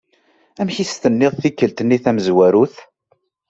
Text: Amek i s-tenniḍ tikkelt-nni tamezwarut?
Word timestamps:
Amek 0.61 0.77
i 0.77 0.85
s-tenniḍ 0.85 1.33
tikkelt-nni 1.41 1.97
tamezwarut? 2.03 2.75